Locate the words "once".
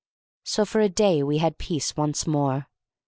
1.95-2.25